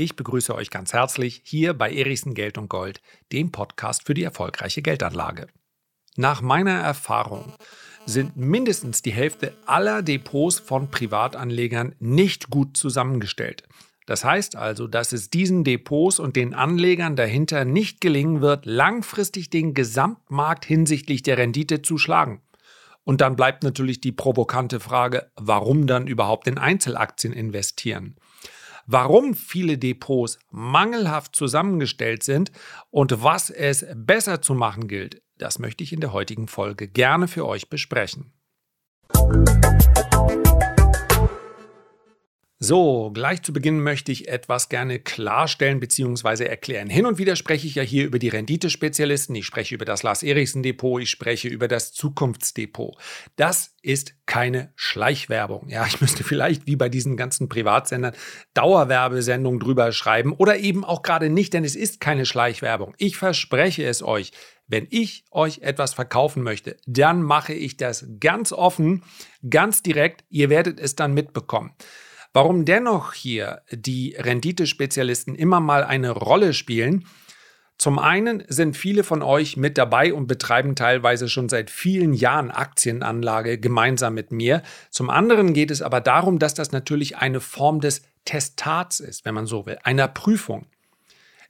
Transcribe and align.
Ich 0.00 0.14
begrüße 0.14 0.54
euch 0.54 0.70
ganz 0.70 0.92
herzlich 0.92 1.42
hier 1.44 1.74
bei 1.74 1.92
Erichsen 1.92 2.34
Geld 2.34 2.56
und 2.56 2.68
Gold, 2.68 3.00
dem 3.32 3.50
Podcast 3.50 4.06
für 4.06 4.14
die 4.14 4.22
erfolgreiche 4.22 4.80
Geldanlage. 4.80 5.48
Nach 6.14 6.40
meiner 6.40 6.78
Erfahrung 6.78 7.52
sind 8.06 8.36
mindestens 8.36 9.02
die 9.02 9.10
Hälfte 9.10 9.56
aller 9.66 10.02
Depots 10.02 10.60
von 10.60 10.88
Privatanlegern 10.88 11.96
nicht 11.98 12.48
gut 12.48 12.76
zusammengestellt. 12.76 13.64
Das 14.06 14.24
heißt 14.24 14.54
also, 14.54 14.86
dass 14.86 15.12
es 15.12 15.30
diesen 15.30 15.64
Depots 15.64 16.20
und 16.20 16.36
den 16.36 16.54
Anlegern 16.54 17.16
dahinter 17.16 17.64
nicht 17.64 18.00
gelingen 18.00 18.40
wird, 18.40 18.66
langfristig 18.66 19.50
den 19.50 19.74
Gesamtmarkt 19.74 20.64
hinsichtlich 20.64 21.24
der 21.24 21.38
Rendite 21.38 21.82
zu 21.82 21.98
schlagen. 21.98 22.40
Und 23.02 23.20
dann 23.20 23.34
bleibt 23.34 23.64
natürlich 23.64 24.00
die 24.00 24.12
provokante 24.12 24.78
Frage, 24.78 25.32
warum 25.34 25.88
dann 25.88 26.06
überhaupt 26.06 26.46
in 26.46 26.56
Einzelaktien 26.56 27.32
investieren? 27.32 28.14
Warum 28.88 29.34
viele 29.34 29.78
Depots 29.78 30.40
mangelhaft 30.50 31.36
zusammengestellt 31.36 32.24
sind 32.24 32.50
und 32.90 33.22
was 33.22 33.50
es 33.50 33.86
besser 33.94 34.42
zu 34.42 34.54
machen 34.54 34.88
gilt, 34.88 35.22
das 35.36 35.60
möchte 35.60 35.84
ich 35.84 35.92
in 35.92 36.00
der 36.00 36.12
heutigen 36.12 36.48
Folge 36.48 36.88
gerne 36.88 37.28
für 37.28 37.46
euch 37.46 37.68
besprechen. 37.68 38.32
So, 42.60 43.12
gleich 43.12 43.42
zu 43.42 43.52
Beginn 43.52 43.78
möchte 43.84 44.10
ich 44.10 44.26
etwas 44.26 44.68
gerne 44.68 44.98
klarstellen 44.98 45.78
bzw. 45.78 46.42
erklären. 46.42 46.90
Hin 46.90 47.06
und 47.06 47.16
wieder 47.16 47.36
spreche 47.36 47.68
ich 47.68 47.76
ja 47.76 47.84
hier 47.84 48.04
über 48.04 48.18
die 48.18 48.30
Renditespezialisten, 48.30 49.36
ich 49.36 49.46
spreche 49.46 49.76
über 49.76 49.84
das 49.84 50.02
Lars 50.02 50.24
Eriksen 50.24 50.64
Depot, 50.64 51.00
ich 51.00 51.08
spreche 51.08 51.46
über 51.46 51.68
das 51.68 51.92
Zukunftsdepot. 51.92 52.96
Das 53.36 53.76
ist 53.80 54.14
keine 54.26 54.72
Schleichwerbung. 54.74 55.68
Ja, 55.68 55.86
ich 55.86 56.00
müsste 56.00 56.24
vielleicht 56.24 56.66
wie 56.66 56.74
bei 56.74 56.88
diesen 56.88 57.16
ganzen 57.16 57.48
Privatsendern 57.48 58.16
Dauerwerbesendungen 58.54 59.60
drüber 59.60 59.92
schreiben 59.92 60.32
oder 60.32 60.58
eben 60.58 60.84
auch 60.84 61.02
gerade 61.02 61.30
nicht, 61.30 61.54
denn 61.54 61.62
es 61.62 61.76
ist 61.76 62.00
keine 62.00 62.26
Schleichwerbung. 62.26 62.92
Ich 62.98 63.16
verspreche 63.16 63.86
es 63.86 64.02
euch. 64.02 64.32
Wenn 64.66 64.88
ich 64.90 65.24
euch 65.30 65.60
etwas 65.60 65.94
verkaufen 65.94 66.42
möchte, 66.42 66.76
dann 66.86 67.22
mache 67.22 67.54
ich 67.54 67.76
das 67.76 68.04
ganz 68.18 68.50
offen, 68.50 69.04
ganz 69.48 69.84
direkt. 69.84 70.24
Ihr 70.28 70.50
werdet 70.50 70.80
es 70.80 70.96
dann 70.96 71.14
mitbekommen. 71.14 71.70
Warum 72.32 72.64
dennoch 72.64 73.14
hier 73.14 73.62
die 73.70 74.14
Renditespezialisten 74.18 75.34
immer 75.34 75.60
mal 75.60 75.84
eine 75.84 76.10
Rolle 76.10 76.52
spielen, 76.52 77.04
zum 77.78 78.00
einen 78.00 78.42
sind 78.48 78.76
viele 78.76 79.04
von 79.04 79.22
euch 79.22 79.56
mit 79.56 79.78
dabei 79.78 80.12
und 80.12 80.26
betreiben 80.26 80.74
teilweise 80.74 81.28
schon 81.28 81.48
seit 81.48 81.70
vielen 81.70 82.12
Jahren 82.12 82.50
Aktienanlage 82.50 83.58
gemeinsam 83.58 84.14
mit 84.14 84.32
mir. 84.32 84.62
Zum 84.90 85.10
anderen 85.10 85.54
geht 85.54 85.70
es 85.70 85.80
aber 85.80 86.00
darum, 86.00 86.40
dass 86.40 86.54
das 86.54 86.72
natürlich 86.72 87.18
eine 87.18 87.38
Form 87.40 87.80
des 87.80 88.02
Testats 88.24 88.98
ist, 88.98 89.24
wenn 89.24 89.34
man 89.34 89.46
so 89.46 89.64
will, 89.64 89.78
einer 89.84 90.08
Prüfung. 90.08 90.66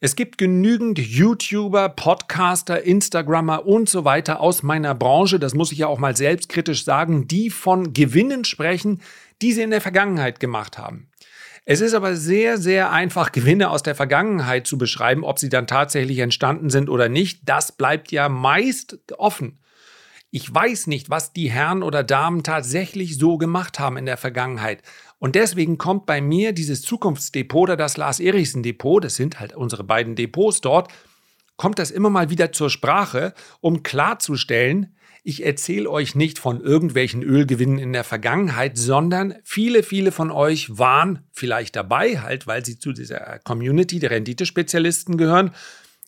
Es 0.00 0.14
gibt 0.14 0.38
genügend 0.38 0.98
YouTuber, 0.98 1.88
Podcaster, 1.88 2.82
Instagrammer 2.84 3.66
und 3.66 3.88
so 3.88 4.04
weiter 4.04 4.38
aus 4.40 4.62
meiner 4.62 4.94
Branche, 4.94 5.40
das 5.40 5.54
muss 5.54 5.72
ich 5.72 5.78
ja 5.78 5.88
auch 5.88 5.98
mal 5.98 6.16
selbstkritisch 6.16 6.84
sagen, 6.84 7.26
die 7.26 7.50
von 7.50 7.94
Gewinnen 7.94 8.44
sprechen, 8.44 9.00
die 9.42 9.52
sie 9.52 9.62
in 9.62 9.70
der 9.70 9.80
Vergangenheit 9.80 10.40
gemacht 10.40 10.78
haben. 10.78 11.08
Es 11.70 11.82
ist 11.82 11.92
aber 11.92 12.16
sehr, 12.16 12.56
sehr 12.56 12.90
einfach, 12.90 13.30
Gewinne 13.30 13.68
aus 13.68 13.82
der 13.82 13.94
Vergangenheit 13.94 14.66
zu 14.66 14.78
beschreiben, 14.78 15.22
ob 15.22 15.38
sie 15.38 15.50
dann 15.50 15.66
tatsächlich 15.66 16.18
entstanden 16.20 16.70
sind 16.70 16.88
oder 16.88 17.10
nicht. 17.10 17.42
Das 17.44 17.72
bleibt 17.72 18.10
ja 18.10 18.30
meist 18.30 18.98
offen. 19.18 19.58
Ich 20.30 20.52
weiß 20.54 20.86
nicht, 20.86 21.10
was 21.10 21.34
die 21.34 21.50
Herren 21.50 21.82
oder 21.82 22.04
Damen 22.04 22.42
tatsächlich 22.42 23.18
so 23.18 23.36
gemacht 23.36 23.78
haben 23.78 23.98
in 23.98 24.06
der 24.06 24.16
Vergangenheit. 24.16 24.82
Und 25.18 25.34
deswegen 25.34 25.78
kommt 25.78 26.06
bei 26.06 26.20
mir 26.20 26.52
dieses 26.52 26.80
Zukunftsdepot 26.82 27.64
oder 27.64 27.76
das 27.76 27.96
Lars 27.98 28.20
Erichsen 28.20 28.62
Depot, 28.62 29.02
das 29.02 29.16
sind 29.16 29.40
halt 29.40 29.54
unsere 29.54 29.84
beiden 29.84 30.16
Depots 30.16 30.60
dort, 30.62 30.90
kommt 31.58 31.78
das 31.78 31.90
immer 31.90 32.08
mal 32.08 32.30
wieder 32.30 32.52
zur 32.52 32.70
Sprache, 32.70 33.34
um 33.60 33.82
klarzustellen, 33.82 34.94
ich 35.24 35.44
erzähle 35.44 35.90
euch 35.90 36.14
nicht 36.14 36.38
von 36.38 36.62
irgendwelchen 36.62 37.22
Ölgewinnen 37.22 37.78
in 37.78 37.92
der 37.92 38.04
Vergangenheit, 38.04 38.78
sondern 38.78 39.34
viele, 39.44 39.82
viele 39.82 40.10
von 40.10 40.30
euch 40.30 40.78
waren 40.78 41.18
vielleicht 41.32 41.76
dabei, 41.76 42.20
halt, 42.20 42.46
weil 42.46 42.64
sie 42.64 42.78
zu 42.78 42.94
dieser 42.94 43.38
Community 43.40 43.98
der 43.98 44.12
Renditespezialisten 44.12 45.18
gehören 45.18 45.50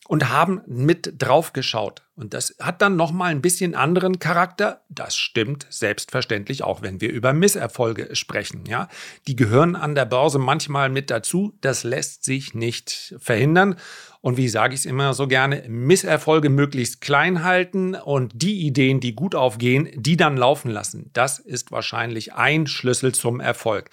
und 0.07 0.29
haben 0.29 0.61
mit 0.65 1.13
drauf 1.19 1.53
geschaut. 1.53 2.03
Und 2.15 2.33
das 2.33 2.55
hat 2.59 2.81
dann 2.81 2.95
nochmal 2.95 3.31
ein 3.31 3.41
bisschen 3.41 3.75
anderen 3.75 4.19
Charakter. 4.19 4.81
Das 4.89 5.15
stimmt 5.15 5.65
selbstverständlich 5.69 6.63
auch, 6.63 6.81
wenn 6.81 7.01
wir 7.01 7.11
über 7.11 7.33
Misserfolge 7.33 8.15
sprechen. 8.15 8.65
Ja, 8.67 8.89
die 9.27 9.35
gehören 9.35 9.75
an 9.75 9.95
der 9.95 10.05
Börse 10.05 10.37
manchmal 10.37 10.89
mit 10.89 11.09
dazu. 11.09 11.57
Das 11.61 11.83
lässt 11.83 12.23
sich 12.25 12.53
nicht 12.53 13.15
verhindern. 13.19 13.77
Und 14.21 14.37
wie 14.37 14.49
sage 14.49 14.73
ich 14.73 14.81
es 14.81 14.85
immer 14.85 15.13
so 15.13 15.27
gerne, 15.27 15.63
Misserfolge 15.67 16.49
möglichst 16.49 17.01
klein 17.01 17.43
halten 17.43 17.95
und 17.95 18.33
die 18.35 18.67
Ideen, 18.67 18.99
die 18.99 19.15
gut 19.15 19.33
aufgehen, 19.33 19.89
die 19.95 20.17
dann 20.17 20.37
laufen 20.37 20.69
lassen. 20.69 21.09
Das 21.13 21.39
ist 21.39 21.71
wahrscheinlich 21.71 22.33
ein 22.33 22.67
Schlüssel 22.67 23.13
zum 23.13 23.39
Erfolg. 23.39 23.89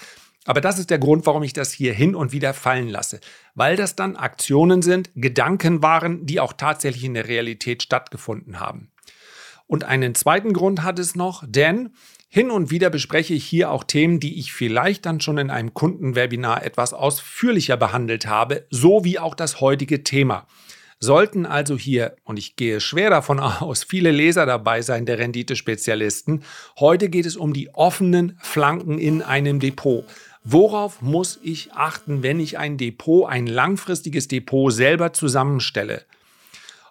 Aber 0.49 0.63
das 0.63 0.79
ist 0.79 0.89
der 0.89 0.99
Grund, 0.99 1.27
warum 1.27 1.43
ich 1.43 1.53
das 1.53 1.73
hier 1.73 1.93
hin 1.93 2.15
und 2.15 2.33
wieder 2.33 2.55
fallen 2.55 2.89
lasse. 2.89 3.21
Weil 3.55 3.77
das 3.77 3.97
dann 3.97 4.17
Aktionen 4.17 4.81
sind, 4.81 5.11
Gedanken 5.15 5.83
waren, 5.83 6.25
die 6.25 6.41
auch 6.41 6.55
tatsächlich 6.55 7.05
in 7.05 7.13
der 7.13 7.29
Realität 7.29 7.83
stattgefunden 7.83 8.59
haben. 8.59 8.91
Und 9.67 9.85
einen 9.85 10.15
zweiten 10.15 10.55
Grund 10.55 10.83
hat 10.83 10.99
es 10.99 11.15
noch, 11.15 11.45
denn 11.47 11.91
hin 12.31 12.51
und 12.51 12.71
wieder 12.71 12.89
bespreche 12.89 13.35
ich 13.35 13.45
hier 13.45 13.71
auch 13.71 13.85
Themen, 13.85 14.21
die 14.21 14.39
ich 14.39 14.55
vielleicht 14.55 15.05
dann 15.05 15.21
schon 15.21 15.37
in 15.37 15.51
einem 15.51 15.75
Kundenwebinar 15.75 16.65
etwas 16.65 16.95
ausführlicher 16.95 17.77
behandelt 17.77 18.27
habe, 18.27 18.67
so 18.71 19.05
wie 19.05 19.19
auch 19.19 19.35
das 19.35 19.61
heutige 19.61 20.03
Thema. 20.03 20.47
Sollten 21.01 21.47
also 21.47 21.79
hier, 21.79 22.17
und 22.25 22.39
ich 22.39 22.57
gehe 22.57 22.81
schwer 22.81 23.11
davon 23.11 23.39
aus, 23.41 23.85
viele 23.85 24.11
Leser 24.11 24.47
dabei 24.47 24.83
sein 24.83 25.07
der 25.07 25.19
Renditespezialisten, 25.19 26.43
heute 26.79 27.09
geht 27.09 27.27
es 27.27 27.37
um 27.37 27.53
die 27.53 27.73
offenen 27.75 28.39
Flanken 28.41 28.99
in 28.99 29.23
einem 29.23 29.61
Depot. 29.61 30.05
Worauf 30.51 31.03
muss 31.03 31.39
ich 31.43 31.75
achten, 31.75 32.23
wenn 32.23 32.41
ich 32.41 32.57
ein 32.57 32.79
Depot, 32.79 33.29
ein 33.29 33.47
langfristiges 33.47 34.29
Depot 34.29 34.73
selber 34.73 35.13
zusammenstelle? 35.13 36.07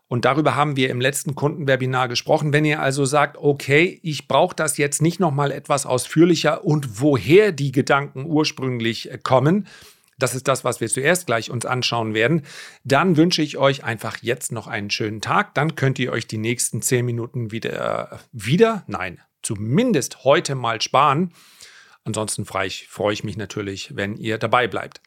Und 0.08 0.26
darüber 0.26 0.54
haben 0.54 0.76
wir 0.76 0.92
im 0.92 1.02
letzten 1.02 1.34
Kundenwebinar 1.34 2.08
gesprochen. 2.08 2.54
Wenn 2.54 2.66
ihr 2.66 2.80
also 2.80 3.04
sagt, 3.06 3.36
okay, 3.36 4.00
ich 4.04 4.28
brauche 4.28 4.56
das 4.56 4.78
jetzt 4.78 5.02
nicht 5.02 5.20
nochmal 5.20 5.52
etwas 5.52 5.88
ausführlicher 5.88 6.66
und 6.66 7.02
woher 7.02 7.52
die 7.52 7.72
Gedanken 7.72 8.28
ursprünglich 8.28 9.12
äh, 9.12 9.18
kommen, 9.18 9.66
das 10.20 10.36
ist 10.36 10.48
das, 10.48 10.64
was 10.64 10.80
wir 10.80 10.88
zuerst 10.88 11.26
gleich 11.26 11.50
uns 11.50 11.66
anschauen 11.66 12.14
werden. 12.14 12.44
Dann 12.84 13.18
wünsche 13.18 13.42
ich 13.42 13.58
euch 13.58 13.84
einfach 13.84 14.18
jetzt 14.22 14.52
noch 14.52 14.68
einen 14.68 14.92
schönen 14.92 15.20
Tag. 15.20 15.56
Dann 15.56 15.74
könnt 15.74 15.98
ihr 15.98 16.12
euch 16.12 16.28
die 16.28 16.38
nächsten 16.38 16.84
zehn 16.84 17.08
Minuten 17.08 17.52
wieder, 17.52 18.12
äh, 18.12 18.18
wieder, 18.32 18.84
nein, 18.86 19.20
zumindest 19.42 20.24
heute 20.26 20.54
mal 20.54 20.80
sparen. 20.80 21.34
Ansonsten 22.08 22.46
freue 22.46 22.68
ich, 22.68 22.88
freue 22.88 23.14
ich 23.14 23.26
mich 23.26 23.36
natürlich, 23.36 23.96
wenn 23.96 24.16
ihr 24.16 24.38
dabei 24.38 24.68
bleibt. 24.68 25.02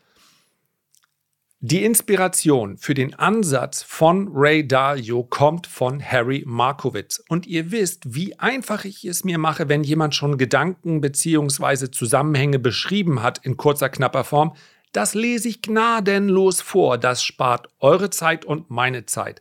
Die 1.62 1.82
Inspiration 1.82 2.76
für 2.76 2.94
den 2.94 3.14
Ansatz 3.14 3.82
von 3.82 4.28
Ray 4.32 4.66
Dalio 4.66 5.24
kommt 5.24 5.66
von 5.66 6.02
Harry 6.02 6.42
Markowitz. 6.46 7.22
Und 7.28 7.46
ihr 7.46 7.70
wisst, 7.70 8.14
wie 8.14 8.38
einfach 8.38 8.84
ich 8.84 9.04
es 9.04 9.24
mir 9.24 9.38
mache, 9.38 9.68
wenn 9.68 9.82
jemand 9.82 10.14
schon 10.14 10.38
Gedanken 10.38 11.00
bzw. 11.00 11.90
Zusammenhänge 11.90 12.58
beschrieben 12.58 13.22
hat 13.22 13.38
in 13.44 13.56
kurzer, 13.56 13.88
knapper 13.88 14.24
Form. 14.24 14.54
Das 14.92 15.14
lese 15.14 15.48
ich 15.48 15.62
gnadenlos 15.62 16.60
vor. 16.60 16.98
Das 16.98 17.22
spart 17.22 17.68
eure 17.78 18.10
Zeit 18.10 18.44
und 18.44 18.70
meine 18.70 19.06
Zeit. 19.06 19.40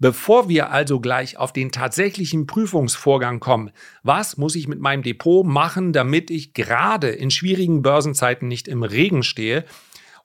Bevor 0.00 0.48
wir 0.48 0.70
also 0.70 0.98
gleich 0.98 1.36
auf 1.36 1.52
den 1.52 1.70
tatsächlichen 1.70 2.46
Prüfungsvorgang 2.46 3.38
kommen, 3.38 3.70
was 4.02 4.38
muss 4.38 4.54
ich 4.54 4.66
mit 4.66 4.80
meinem 4.80 5.02
Depot 5.02 5.46
machen, 5.46 5.92
damit 5.92 6.30
ich 6.30 6.54
gerade 6.54 7.10
in 7.10 7.30
schwierigen 7.30 7.82
Börsenzeiten 7.82 8.48
nicht 8.48 8.66
im 8.66 8.82
Regen 8.82 9.22
stehe, 9.22 9.64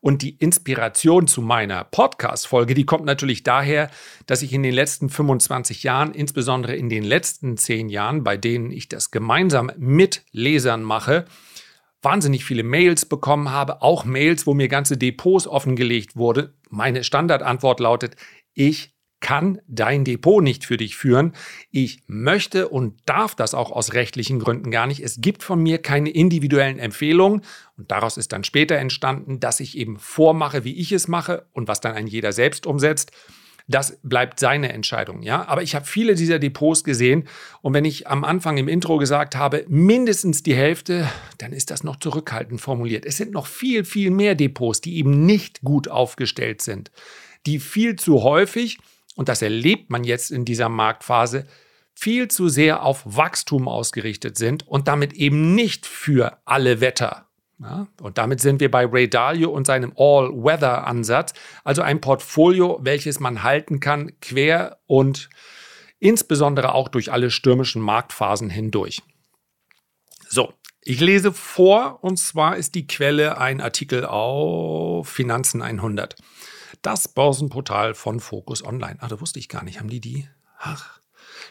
und 0.05 0.21
die 0.21 0.35
Inspiration 0.35 1.25
zu 1.25 1.41
meiner 1.41 1.83
Podcast-Folge, 1.83 2.75
die 2.75 2.85
kommt 2.85 3.05
natürlich 3.05 3.41
daher, 3.41 3.89
dass 4.27 4.43
ich 4.43 4.53
in 4.53 4.61
den 4.61 4.75
letzten 4.75 5.09
25 5.09 5.81
Jahren, 5.81 6.13
insbesondere 6.13 6.75
in 6.75 6.89
den 6.89 7.03
letzten 7.03 7.57
10 7.57 7.89
Jahren, 7.89 8.23
bei 8.23 8.37
denen 8.37 8.69
ich 8.69 8.87
das 8.87 9.09
gemeinsam 9.09 9.71
mit 9.77 10.23
Lesern 10.31 10.83
mache, 10.83 11.25
wahnsinnig 12.03 12.45
viele 12.45 12.61
Mails 12.61 13.05
bekommen 13.05 13.49
habe, 13.49 13.81
auch 13.81 14.05
Mails, 14.05 14.45
wo 14.45 14.53
mir 14.53 14.67
ganze 14.67 14.95
Depots 14.95 15.47
offengelegt 15.47 16.15
wurde. 16.15 16.53
Meine 16.69 17.03
Standardantwort 17.03 17.79
lautet, 17.79 18.15
ich 18.53 18.94
kann 19.19 19.59
dein 19.67 20.03
Depot 20.03 20.43
nicht 20.43 20.65
für 20.65 20.77
dich 20.77 20.95
führen. 20.95 21.33
Ich 21.71 22.01
möchte 22.07 22.69
und 22.69 22.99
darf 23.05 23.35
das 23.35 23.53
auch 23.53 23.71
aus 23.71 23.93
rechtlichen 23.93 24.39
Gründen 24.39 24.71
gar 24.71 24.87
nicht. 24.87 24.99
Es 24.99 25.19
gibt 25.19 25.41
von 25.41 25.61
mir 25.61 25.79
keine 25.79 26.09
individuellen 26.09 26.79
Empfehlungen 26.79 27.41
und 27.77 27.91
daraus 27.91 28.17
ist 28.17 28.33
dann 28.33 28.43
später 28.43 28.75
entstanden, 28.75 29.39
dass 29.39 29.59
ich 29.59 29.77
eben 29.77 29.97
vormache, 29.97 30.63
wie 30.63 30.75
ich 30.75 30.91
es 30.91 31.07
mache 31.07 31.47
und 31.53 31.67
was 31.67 31.81
dann 31.81 31.95
ein 31.95 32.07
jeder 32.07 32.33
selbst 32.33 32.67
umsetzt. 32.67 33.11
Das 33.67 33.97
bleibt 34.03 34.39
seine 34.39 34.71
Entscheidung, 34.73 35.23
ja. 35.23 35.47
Aber 35.47 35.63
ich 35.63 35.73
habe 35.73 35.85
viele 35.85 36.13
dieser 36.13 36.37
Depots 36.37 36.83
gesehen 36.83 37.27
und 37.61 37.73
wenn 37.73 37.85
ich 37.85 38.07
am 38.07 38.23
Anfang 38.23 38.57
im 38.57 38.67
Intro 38.67 38.97
gesagt 38.97 39.35
habe, 39.35 39.65
mindestens 39.67 40.43
die 40.43 40.53
Hälfte, 40.53 41.09
dann 41.39 41.51
ist 41.51 41.71
das 41.71 41.83
noch 41.83 41.95
zurückhaltend 41.95 42.61
formuliert. 42.61 43.05
Es 43.05 43.17
sind 43.17 43.31
noch 43.31 43.47
viel, 43.47 43.83
viel 43.83 44.11
mehr 44.11 44.35
Depots, 44.35 44.81
die 44.81 44.97
eben 44.97 45.25
nicht 45.25 45.61
gut 45.61 45.87
aufgestellt 45.87 46.61
sind, 46.61 46.91
die 47.47 47.59
viel 47.59 47.95
zu 47.95 48.21
häufig, 48.21 48.77
und 49.15 49.29
das 49.29 49.41
erlebt 49.41 49.89
man 49.89 50.03
jetzt 50.03 50.31
in 50.31 50.45
dieser 50.45 50.69
Marktphase, 50.69 51.47
viel 51.93 52.27
zu 52.27 52.49
sehr 52.49 52.83
auf 52.83 53.01
Wachstum 53.05 53.67
ausgerichtet 53.67 54.37
sind 54.37 54.67
und 54.67 54.87
damit 54.87 55.13
eben 55.13 55.55
nicht 55.55 55.85
für 55.85 56.37
alle 56.45 56.81
Wetter. 56.81 57.25
Ja, 57.57 57.87
und 58.01 58.17
damit 58.17 58.41
sind 58.41 58.59
wir 58.59 58.69
bei 58.69 58.85
Ray 58.85 59.09
Dalio 59.09 59.49
und 59.49 59.65
seinem 59.65 59.93
All-Weather-Ansatz, 59.95 61.33
also 61.63 61.81
ein 61.81 62.01
Portfolio, 62.01 62.79
welches 62.81 63.21
man 63.21 63.43
halten 63.43 63.79
kann, 63.79 64.11
quer 64.19 64.79
und 64.87 65.29
insbesondere 65.99 66.75
auch 66.75 66.89
durch 66.89 67.13
alle 67.13 67.31
stürmischen 67.31 67.81
Marktphasen 67.81 68.49
hindurch. 68.49 69.01
So, 70.27 70.53
ich 70.81 70.99
lese 70.99 71.31
vor 71.31 72.03
und 72.03 72.19
zwar 72.19 72.57
ist 72.57 72.75
die 72.75 72.87
Quelle 72.87 73.37
ein 73.37 73.61
Artikel 73.61 74.05
auf 74.05 75.07
Finanzen 75.07 75.61
100. 75.61 76.17
Das 76.85 77.07
Börsenportal 77.07 77.95
von 77.95 78.19
Focus 78.19 78.63
Online. 78.63 78.97
Ah, 78.99 79.07
da 79.07 79.19
wusste 79.19 79.39
ich 79.39 79.49
gar 79.49 79.63
nicht. 79.63 79.79
Haben 79.79 79.89
die 79.89 79.99
die? 79.99 80.29
Ach, 80.59 80.99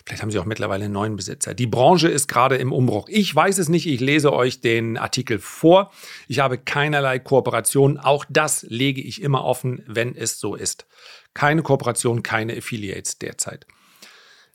Vielleicht 0.07 0.23
haben 0.23 0.31
sie 0.31 0.39
auch 0.39 0.45
mittlerweile 0.45 0.85
einen 0.85 0.95
neuen 0.95 1.17
Besitzer. 1.17 1.55
Die 1.55 1.67
Branche 1.67 2.07
ist 2.07 2.29
gerade 2.29 2.55
im 2.55 2.73
Umbruch. 2.73 3.09
Ich 3.09 3.35
weiß 3.35 3.59
es 3.59 3.69
nicht. 3.69 3.89
Ich 3.89 3.99
lese 3.99 4.33
euch 4.33 4.61
den 4.61 4.97
Artikel 4.97 5.41
vor. 5.41 5.91
Ich 6.29 6.39
habe 6.39 6.57
keinerlei 6.57 7.19
Kooperation. 7.19 7.99
Auch 7.99 8.25
das 8.29 8.63
lege 8.69 9.01
ich 9.01 9.23
immer 9.23 9.45
offen, 9.45 9.83
wenn 9.89 10.15
es 10.15 10.39
so 10.39 10.55
ist. 10.55 10.87
Keine 11.35 11.63
Kooperation, 11.63 12.23
keine 12.23 12.57
Affiliates 12.57 13.19
derzeit. 13.19 13.67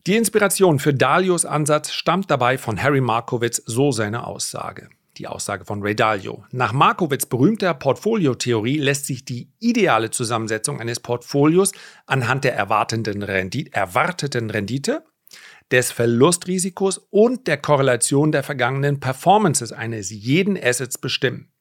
Die 0.08 0.16
Inspiration 0.16 0.80
für 0.80 0.94
Dalios 0.94 1.44
Ansatz 1.44 1.92
stammt 1.92 2.31
dabei 2.31 2.58
von 2.58 2.81
Harry 2.81 3.02
Markowitz, 3.02 3.62
so 3.66 3.92
seine 3.92 4.26
Aussage. 4.26 4.90
Die 5.19 5.27
Aussage 5.27 5.66
von 5.66 5.83
Ray 5.83 5.98
Dalio. 5.98 6.45
Nach 6.51 6.71
Markowitz 6.71 7.25
berühmter 7.25 7.74
Portfoliotheorie 7.74 8.77
lässt 8.77 9.06
sich 9.06 9.25
die 9.25 9.51
ideale 9.60 10.12
Zusammensetzung 10.12 10.80
eines 10.80 11.01
Portfolios 11.01 11.74
anhand 12.06 12.45
der 12.45 12.56
erwarteten 12.56 13.21
Rendite, 13.21 13.74
erwarteten 13.74 14.50
Rendite 14.50 15.04
des 15.71 15.92
Verlustrisikos 15.92 17.00
und 17.10 17.48
der 17.48 17.57
Korrelation 17.57 18.31
der 18.31 18.44
vergangenen 18.44 19.01
Performances 19.01 19.74
eines 19.74 20.10
jeden 20.10 20.57
Assets 20.57 20.98
bestimmen. 20.98 21.51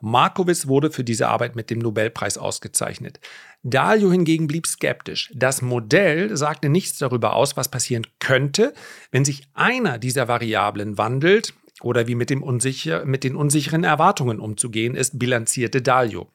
Markowitz 0.00 0.66
wurde 0.66 0.90
für 0.90 1.04
diese 1.04 1.28
Arbeit 1.28 1.54
mit 1.54 1.68
dem 1.68 1.80
Nobelpreis 1.80 2.38
ausgezeichnet. 2.38 3.20
Dalio 3.62 4.10
hingegen 4.10 4.46
blieb 4.46 4.66
skeptisch. 4.66 5.30
Das 5.34 5.60
Modell 5.60 6.34
sagte 6.34 6.70
nichts 6.70 6.98
darüber 6.98 7.36
aus, 7.36 7.58
was 7.58 7.70
passieren 7.70 8.06
könnte, 8.20 8.72
wenn 9.10 9.26
sich 9.26 9.48
einer 9.52 9.98
dieser 9.98 10.28
Variablen 10.28 10.96
wandelt 10.96 11.52
oder 11.82 12.06
wie 12.06 12.14
mit, 12.14 12.30
dem 12.30 12.42
unsicher, 12.42 13.04
mit 13.04 13.24
den 13.24 13.36
unsicheren 13.36 13.84
Erwartungen 13.84 14.40
umzugehen 14.40 14.94
ist, 14.94 15.18
bilanzierte 15.18 15.82
Dalio. 15.82 16.30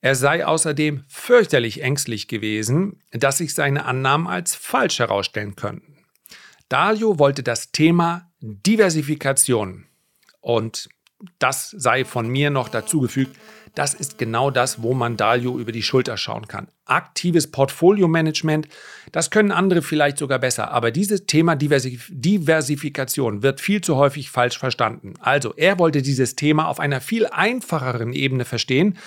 Er 0.00 0.14
sei 0.14 0.46
außerdem 0.46 1.04
fürchterlich 1.08 1.82
ängstlich 1.82 2.26
gewesen, 2.26 3.02
dass 3.10 3.38
sich 3.38 3.54
seine 3.54 3.84
Annahmen 3.84 4.26
als 4.26 4.54
falsch 4.54 4.98
herausstellen 4.98 5.56
könnten. 5.56 5.98
Dalio 6.68 7.18
wollte 7.18 7.42
das 7.42 7.72
Thema 7.72 8.30
Diversifikation 8.40 9.86
und 10.40 10.88
das 11.38 11.70
sei 11.70 12.04
von 12.04 12.28
mir 12.28 12.50
noch 12.50 12.68
dazugefügt. 12.68 13.36
Das 13.74 13.94
ist 13.94 14.18
genau 14.18 14.50
das, 14.50 14.82
wo 14.82 14.94
man 14.94 15.16
Dalio 15.16 15.58
über 15.58 15.70
die 15.70 15.82
Schulter 15.82 16.16
schauen 16.16 16.48
kann. 16.48 16.68
Aktives 16.86 17.50
Portfolio-Management, 17.50 18.66
das 19.12 19.30
können 19.30 19.52
andere 19.52 19.82
vielleicht 19.82 20.18
sogar 20.18 20.40
besser, 20.40 20.72
aber 20.72 20.90
dieses 20.90 21.26
Thema 21.26 21.54
Diversif 21.54 22.08
Diversifikation 22.10 23.42
wird 23.42 23.60
viel 23.60 23.80
zu 23.80 23.96
häufig 23.96 24.30
falsch 24.30 24.58
verstanden. 24.58 25.14
Also, 25.20 25.54
er 25.56 25.78
wollte 25.78 26.02
dieses 26.02 26.34
Thema 26.34 26.66
auf 26.66 26.80
einer 26.80 27.00
viel 27.00 27.26
einfacheren 27.26 28.12
Ebene 28.12 28.44
verstehen 28.44 28.98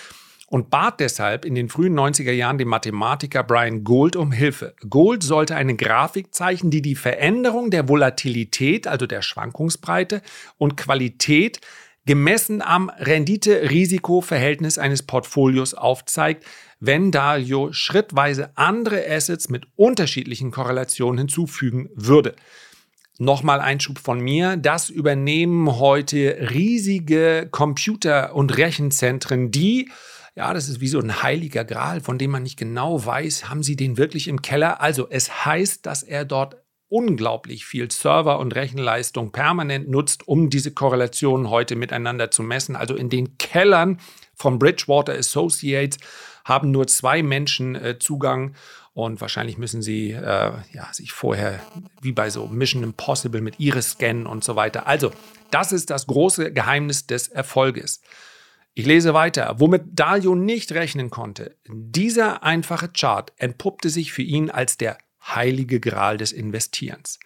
und 0.48 0.70
bat 0.70 1.00
deshalb 1.00 1.46
in 1.46 1.56
den 1.56 1.68
frühen 1.68 1.98
90er 1.98 2.32
Jahren 2.32 2.58
den 2.58 2.68
Mathematiker 2.68 3.44
Brian 3.44 3.84
Gould 3.84 4.16
um 4.16 4.32
Hilfe. 4.32 4.76
Gould 4.88 5.24
sollte 5.24 5.56
eine 5.56 5.76
Grafik 5.76 6.34
zeichnen, 6.34 6.72
die 6.72 6.82
die 6.82 6.96
Veränderung 6.96 7.70
der 7.72 7.90
Volatilität, 7.90 8.88
also 8.88 9.08
der 9.08 9.24
Schwankungsbreite 9.24 10.22
und 10.58 10.78
Qualität 10.78 11.60
gemessen 12.06 12.62
am 12.62 12.90
Rendite-Risiko-Verhältnis 12.90 14.78
eines 14.78 15.04
Portfolios 15.04 15.74
aufzeigt, 15.74 16.46
wenn 16.80 17.12
Dalio 17.12 17.72
schrittweise 17.72 18.52
andere 18.56 19.10
Assets 19.10 19.50
mit 19.50 19.66
unterschiedlichen 19.76 20.52
Korrelationen 20.52 21.20
hinzufügen 21.20 21.90
würde. 21.96 22.36
Nochmal 23.20 23.62
Einschub 23.62 24.00
von 24.00 24.20
mir. 24.20 24.58
Das 24.58 24.90
übernehmen 24.90 25.80
heute 25.80 26.50
riesige 26.52 27.48
Computer- 27.52 28.36
und 28.36 28.58
Rechenzentren, 28.58 29.52
die 29.52 29.90
ja, 30.36 30.52
das 30.54 30.68
ist 30.68 30.82
wie 30.82 30.88
so 30.88 31.00
ein 31.00 31.22
heiliger 31.22 31.64
Gral, 31.64 32.02
von 32.02 32.18
dem 32.18 32.32
man 32.32 32.42
nicht 32.42 32.58
genau 32.58 33.06
weiß, 33.06 33.50
haben 33.50 33.62
sie 33.62 33.76
den 33.76 33.98
wirklich 33.98 34.28
im 34.28 34.42
Keller? 34.42 34.82
Also 34.82 35.08
es 35.10 35.46
heißt, 35.46 35.86
dass 35.86 36.02
er 36.02 36.26
dort 36.26 36.63
unglaublich 36.94 37.66
viel 37.66 37.90
Server- 37.90 38.38
und 38.38 38.54
Rechenleistung 38.54 39.32
permanent 39.32 39.90
nutzt, 39.90 40.28
um 40.28 40.52
diese 40.52 40.72
Korrelationen 40.72 41.50
heute 41.50 41.76
miteinander 41.76 42.30
zu 42.30 42.44
messen. 42.44 42.76
Also 42.76 42.96
in 42.96 43.10
den 43.10 43.40
Kellern 43.40 44.00
von 44.36 44.60
Bridgewater 44.60 45.14
Associates 45.14 45.98
haben 46.46 46.70
nur 46.70 46.86
zwei 46.86 47.24
Menschen 47.24 47.74
äh, 47.74 47.98
Zugang 47.98 48.54
und 48.94 49.22
wahrscheinlich 49.22 49.58
müssen 49.58 49.82
sie 49.82 50.12
äh, 50.12 50.52
ja, 50.72 50.88
sich 50.92 51.12
vorher, 51.12 51.60
wie 52.02 52.12
bei 52.12 52.30
so 52.30 52.46
Mission 52.46 52.84
Impossible, 52.84 53.42
mit 53.42 53.60
Iris 53.60 53.94
scannen 53.94 54.28
und 54.28 54.44
so 54.44 54.56
weiter. 54.56 54.86
Also, 54.86 55.12
das 55.50 55.72
ist 55.72 55.90
das 55.90 56.06
große 56.06 56.54
Geheimnis 56.54 57.08
des 57.08 57.28
Erfolges. 57.28 58.02
Ich 58.76 58.86
lese 58.86 59.16
weiter. 59.16 59.56
Womit 59.58 59.82
Dalio 59.94 60.36
nicht 60.36 60.72
rechnen 60.74 61.10
konnte, 61.10 61.56
dieser 61.68 62.44
einfache 62.44 62.90
Chart 62.90 63.34
entpuppte 63.38 63.90
sich 63.90 64.14
für 64.14 64.22
ihn 64.22 64.52
als 64.52 64.78
der 64.78 65.00
heilige 65.24 65.80
Gral 65.80 66.18
des 66.18 66.32
Investierens. 66.32 67.20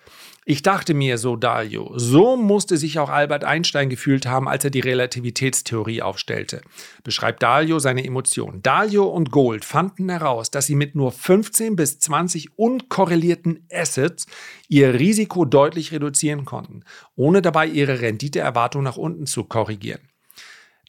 Ich 0.46 0.62
dachte 0.62 0.94
mir, 0.94 1.18
so 1.18 1.36
Dalio, 1.36 1.92
so 1.98 2.38
musste 2.38 2.78
sich 2.78 3.00
auch 3.00 3.10
Albert 3.10 3.44
Einstein 3.44 3.90
gefühlt 3.90 4.26
haben, 4.26 4.48
als 4.48 4.64
er 4.64 4.70
die 4.70 4.80
Relativitätstheorie 4.80 6.02
aufstellte. 6.02 6.62
Beschreibt 7.04 7.44
Dalio 7.44 7.80
seine 7.80 8.06
Emotionen. 8.06 8.62
Dalio 8.62 9.06
und 9.08 9.32
Gold 9.32 9.66
fanden 9.66 10.08
heraus, 10.10 10.50
dass 10.50 10.66
sie 10.68 10.76
mit 10.76 10.96
nur 10.96 11.12
15 11.12 11.76
bis 11.76 12.00
20 12.00 12.58
unkorrelierten 12.58 13.68
Assets 13.72 14.26
ihr 14.70 14.94
Risiko 14.94 15.44
deutlich 15.44 15.92
reduzieren 15.92 16.46
konnten, 16.46 16.84
ohne 17.16 17.42
dabei 17.42 17.68
ihre 17.68 18.00
Renditeerwartung 18.00 18.84
nach 18.84 18.98
unten 18.98 19.26
zu 19.26 19.44
korrigieren. 19.44 20.02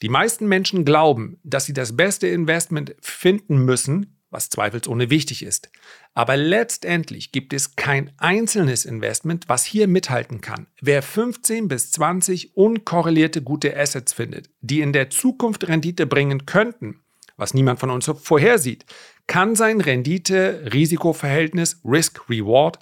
Die 0.02 0.08
meisten 0.08 0.46
Menschen 0.46 0.84
glauben, 0.84 1.40
dass 1.42 1.66
sie 1.66 1.72
das 1.72 1.96
beste 1.96 2.28
Investment 2.28 2.94
finden 3.00 3.64
müssen, 3.64 4.17
was 4.30 4.50
zweifelsohne 4.50 5.10
wichtig 5.10 5.42
ist. 5.42 5.70
Aber 6.14 6.36
letztendlich 6.36 7.32
gibt 7.32 7.52
es 7.52 7.76
kein 7.76 8.12
einzelnes 8.18 8.84
Investment, 8.84 9.48
was 9.48 9.64
hier 9.64 9.88
mithalten 9.88 10.40
kann. 10.40 10.66
Wer 10.80 11.02
15 11.02 11.68
bis 11.68 11.92
20 11.92 12.56
unkorrelierte 12.56 13.42
gute 13.42 13.76
Assets 13.76 14.12
findet, 14.12 14.50
die 14.60 14.80
in 14.80 14.92
der 14.92 15.10
Zukunft 15.10 15.68
Rendite 15.68 16.06
bringen 16.06 16.46
könnten, 16.46 17.00
was 17.36 17.54
niemand 17.54 17.80
von 17.80 17.90
uns 17.90 18.10
vorhersieht, 18.22 18.84
kann 19.26 19.54
sein 19.54 19.80
Rendite-Risikoverhältnis 19.80 21.80
Risk-Reward 21.84 22.78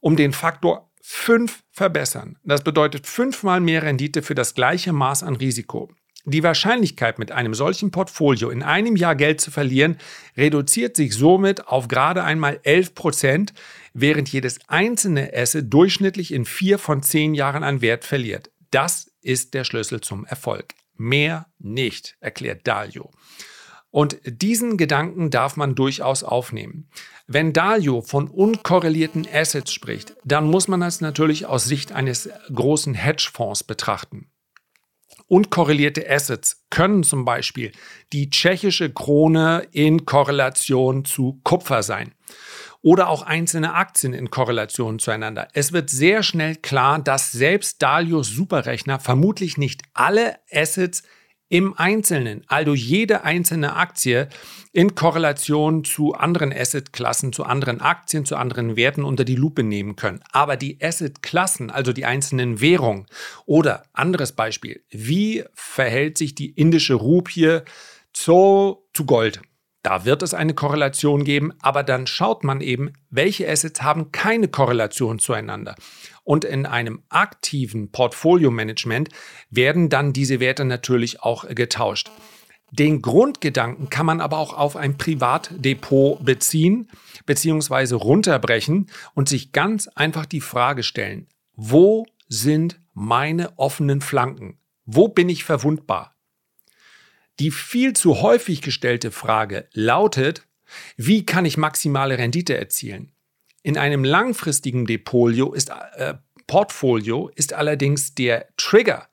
um 0.00 0.16
den 0.16 0.32
Faktor 0.32 0.90
5 1.02 1.62
verbessern. 1.72 2.38
Das 2.44 2.62
bedeutet 2.62 3.06
fünfmal 3.06 3.60
mehr 3.60 3.82
Rendite 3.82 4.22
für 4.22 4.34
das 4.34 4.54
gleiche 4.54 4.92
Maß 4.92 5.24
an 5.24 5.36
Risiko. 5.36 5.90
Die 6.24 6.44
Wahrscheinlichkeit, 6.44 7.18
mit 7.18 7.32
einem 7.32 7.52
solchen 7.52 7.90
Portfolio 7.90 8.50
in 8.50 8.62
einem 8.62 8.94
Jahr 8.94 9.16
Geld 9.16 9.40
zu 9.40 9.50
verlieren, 9.50 9.96
reduziert 10.36 10.96
sich 10.96 11.14
somit 11.14 11.66
auf 11.66 11.88
gerade 11.88 12.22
einmal 12.22 12.60
11 12.62 12.94
Prozent, 12.94 13.52
während 13.92 14.28
jedes 14.28 14.60
einzelne 14.68 15.32
Asset 15.34 15.72
durchschnittlich 15.72 16.32
in 16.32 16.44
vier 16.44 16.78
von 16.78 17.02
zehn 17.02 17.34
Jahren 17.34 17.64
an 17.64 17.80
Wert 17.80 18.04
verliert. 18.04 18.50
Das 18.70 19.10
ist 19.20 19.52
der 19.54 19.64
Schlüssel 19.64 20.00
zum 20.00 20.24
Erfolg. 20.24 20.74
Mehr 20.96 21.46
nicht, 21.58 22.16
erklärt 22.20 22.66
Dalio. 22.68 23.10
Und 23.90 24.18
diesen 24.24 24.78
Gedanken 24.78 25.30
darf 25.30 25.56
man 25.56 25.74
durchaus 25.74 26.24
aufnehmen. 26.24 26.88
Wenn 27.26 27.52
Dalio 27.52 28.00
von 28.00 28.28
unkorrelierten 28.28 29.26
Assets 29.30 29.72
spricht, 29.72 30.14
dann 30.24 30.46
muss 30.46 30.66
man 30.68 30.80
das 30.80 31.00
natürlich 31.00 31.46
aus 31.46 31.64
Sicht 31.64 31.92
eines 31.92 32.30
großen 32.54 32.94
Hedgefonds 32.94 33.64
betrachten. 33.64 34.31
Unkorrelierte 35.28 36.08
Assets 36.08 36.64
können 36.70 37.02
zum 37.02 37.24
Beispiel 37.24 37.72
die 38.12 38.30
tschechische 38.30 38.92
Krone 38.92 39.66
in 39.72 40.04
Korrelation 40.04 41.04
zu 41.04 41.40
Kupfer 41.44 41.82
sein 41.82 42.14
oder 42.82 43.08
auch 43.08 43.22
einzelne 43.22 43.74
Aktien 43.74 44.12
in 44.12 44.30
Korrelation 44.30 44.98
zueinander. 44.98 45.48
Es 45.52 45.72
wird 45.72 45.88
sehr 45.88 46.22
schnell 46.22 46.56
klar, 46.56 46.98
dass 46.98 47.32
selbst 47.32 47.80
Dalios 47.80 48.28
Superrechner 48.28 48.98
vermutlich 48.98 49.56
nicht 49.56 49.82
alle 49.94 50.36
Assets 50.50 51.02
im 51.52 51.74
Einzelnen, 51.76 52.44
also 52.46 52.74
jede 52.74 53.24
einzelne 53.24 53.76
Aktie 53.76 54.30
in 54.72 54.94
Korrelation 54.94 55.84
zu 55.84 56.14
anderen 56.14 56.50
Assetklassen, 56.50 57.34
zu 57.34 57.44
anderen 57.44 57.82
Aktien, 57.82 58.24
zu 58.24 58.36
anderen 58.36 58.74
Werten 58.74 59.04
unter 59.04 59.26
die 59.26 59.36
Lupe 59.36 59.62
nehmen 59.62 59.94
können. 59.94 60.20
Aber 60.32 60.56
die 60.56 60.78
Assetklassen, 60.82 61.68
also 61.70 61.92
die 61.92 62.06
einzelnen 62.06 62.62
Währungen 62.62 63.04
oder 63.44 63.82
anderes 63.92 64.32
Beispiel, 64.32 64.82
wie 64.88 65.44
verhält 65.52 66.16
sich 66.16 66.34
die 66.34 66.48
indische 66.52 66.94
Rupie 66.94 67.58
zu, 68.14 68.86
zu 68.94 69.04
Gold? 69.04 69.42
Da 69.82 70.04
wird 70.04 70.22
es 70.22 70.32
eine 70.32 70.54
Korrelation 70.54 71.24
geben, 71.24 71.52
aber 71.60 71.82
dann 71.82 72.06
schaut 72.06 72.44
man 72.44 72.60
eben, 72.60 72.92
welche 73.10 73.48
Assets 73.48 73.82
haben 73.82 74.12
keine 74.12 74.46
Korrelation 74.46 75.18
zueinander. 75.18 75.74
Und 76.22 76.44
in 76.44 76.66
einem 76.66 77.02
aktiven 77.08 77.90
Portfolio-Management 77.90 79.08
werden 79.50 79.88
dann 79.88 80.12
diese 80.12 80.38
Werte 80.38 80.64
natürlich 80.64 81.22
auch 81.22 81.48
getauscht. 81.48 82.10
Den 82.70 83.02
Grundgedanken 83.02 83.90
kann 83.90 84.06
man 84.06 84.20
aber 84.20 84.38
auch 84.38 84.54
auf 84.54 84.76
ein 84.76 84.96
Privatdepot 84.96 86.24
beziehen 86.24 86.88
bzw. 87.26 87.94
runterbrechen 87.96 88.88
und 89.14 89.28
sich 89.28 89.52
ganz 89.52 89.88
einfach 89.88 90.26
die 90.26 90.40
Frage 90.40 90.82
stellen, 90.82 91.26
wo 91.54 92.06
sind 92.28 92.80
meine 92.94 93.58
offenen 93.58 94.00
Flanken? 94.00 94.58
Wo 94.86 95.08
bin 95.08 95.28
ich 95.28 95.44
verwundbar? 95.44 96.11
Die 97.42 97.50
viel 97.50 97.92
zu 97.92 98.22
häufig 98.22 98.62
gestellte 98.62 99.10
Frage 99.10 99.68
lautet, 99.72 100.46
wie 100.96 101.26
kann 101.26 101.44
ich 101.44 101.56
maximale 101.56 102.16
Rendite 102.16 102.56
erzielen? 102.56 103.10
In 103.64 103.76
einem 103.76 104.04
langfristigen 104.04 104.86
Depolio 104.86 105.52
ist, 105.52 105.72
äh, 105.96 106.14
Portfolio 106.46 107.32
ist 107.34 107.52
allerdings 107.52 108.14
der 108.14 108.46
Trigger 108.56 109.08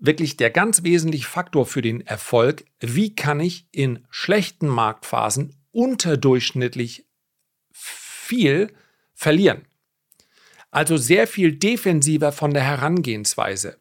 wirklich 0.00 0.36
der 0.36 0.50
ganz 0.50 0.82
wesentliche 0.82 1.28
Faktor 1.28 1.64
für 1.64 1.80
den 1.80 2.04
Erfolg. 2.04 2.64
Wie 2.80 3.14
kann 3.14 3.38
ich 3.38 3.68
in 3.70 4.04
schlechten 4.10 4.66
Marktphasen 4.66 5.54
unterdurchschnittlich 5.70 7.06
viel 7.70 8.74
verlieren? 9.14 9.62
Also 10.72 10.96
sehr 10.96 11.28
viel 11.28 11.54
defensiver 11.54 12.32
von 12.32 12.52
der 12.52 12.64
Herangehensweise. 12.64 13.78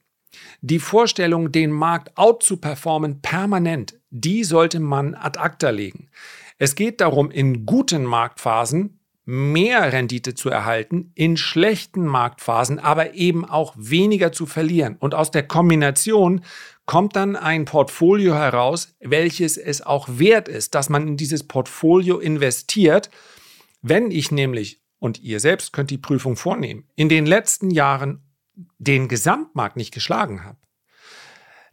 Die 0.62 0.80
Vorstellung, 0.80 1.52
den 1.52 1.72
Markt 1.72 2.18
out 2.18 2.44
zu 2.44 2.58
performen 2.58 3.22
permanent, 3.22 4.00
die 4.10 4.44
sollte 4.44 4.80
man 4.80 5.16
ad 5.16 5.40
acta 5.40 5.70
legen. 5.70 6.10
Es 6.58 6.76
geht 6.76 7.02
darum, 7.02 7.32
in 7.32 7.66
guten 7.66 8.06
Marktphasen 8.06 9.00
mehr 9.26 9.94
Rendite 9.94 10.36
zu 10.36 10.50
erhalten, 10.50 11.12
in 11.16 11.38
schlechten 11.38 12.06
Marktphasen 12.06 12.80
aber 12.80 13.14
eben 13.14 13.46
auch 13.46 13.74
weniger 13.78 14.32
zu 14.32 14.46
verlieren. 14.46 14.98
Und 15.00 15.16
aus 15.16 15.32
der 15.32 15.48
Kombination 15.48 16.42
kommt 16.86 17.16
dann 17.16 17.36
ein 17.36 17.66
Portfolio 17.66 18.34
heraus, 18.34 18.96
welches 19.00 19.58
es 19.58 19.82
auch 19.82 20.08
wert 20.10 20.48
ist, 20.48 20.76
dass 20.76 20.90
man 20.90 21.08
in 21.08 21.18
dieses 21.18 21.48
Portfolio 21.48 22.20
investiert. 22.20 23.10
Wenn 23.82 24.12
ich 24.12 24.32
nämlich, 24.32 24.82
und 25.00 25.22
ihr 25.22 25.40
selbst 25.40 25.72
könnt 25.74 25.92
die 25.92 25.98
Prüfung 25.98 26.36
vornehmen, 26.36 26.86
in 26.96 27.08
den 27.08 27.26
letzten 27.26 27.72
Jahren 27.72 28.22
den 28.80 29.08
Gesamtmarkt 29.08 29.78
nicht 29.78 29.94
geschlagen 29.94 30.44
habe, 30.44 30.58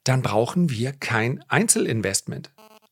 dann 0.04 0.22
brauchen 0.22 0.70
wir 0.70 0.92
kein 0.92 1.44
Einzelinvestment. 1.48 2.50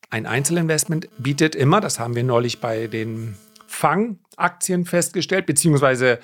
Ein 0.09 0.25
Einzelinvestment 0.25 1.09
bietet 1.17 1.55
immer, 1.55 1.81
das 1.81 1.99
haben 1.99 2.15
wir 2.15 2.23
neulich 2.23 2.59
bei 2.59 2.87
den 2.87 3.35
Fang-Aktien 3.65 4.85
festgestellt, 4.85 5.45
beziehungsweise 5.45 6.19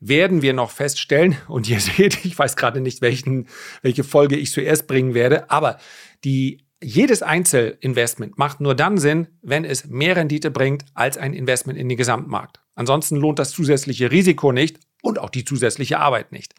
werden 0.00 0.42
wir 0.42 0.52
noch 0.52 0.70
feststellen, 0.70 1.36
und 1.48 1.68
ihr 1.68 1.80
seht, 1.80 2.24
ich 2.24 2.38
weiß 2.38 2.56
gerade 2.56 2.80
nicht, 2.80 3.00
welchen, 3.00 3.48
welche 3.82 4.04
Folge 4.04 4.36
ich 4.36 4.52
zuerst 4.52 4.86
bringen 4.86 5.14
werde, 5.14 5.50
aber 5.50 5.78
die, 6.24 6.64
jedes 6.82 7.22
Einzelinvestment 7.22 8.38
macht 8.38 8.60
nur 8.60 8.74
dann 8.74 8.98
Sinn, 8.98 9.28
wenn 9.42 9.64
es 9.64 9.86
mehr 9.86 10.16
Rendite 10.16 10.50
bringt 10.50 10.84
als 10.94 11.18
ein 11.18 11.34
Investment 11.34 11.78
in 11.78 11.88
den 11.88 11.98
Gesamtmarkt. 11.98 12.60
Ansonsten 12.74 13.16
lohnt 13.16 13.38
das 13.38 13.50
zusätzliche 13.50 14.10
Risiko 14.12 14.52
nicht 14.52 14.78
und 15.02 15.18
auch 15.18 15.30
die 15.30 15.44
zusätzliche 15.44 15.98
Arbeit 15.98 16.30
nicht. 16.30 16.54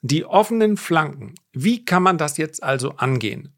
Die 0.00 0.24
offenen 0.24 0.76
Flanken. 0.76 1.34
Wie 1.52 1.84
kann 1.84 2.02
man 2.02 2.18
das 2.18 2.36
jetzt 2.36 2.62
also 2.62 2.92
angehen? 2.92 3.56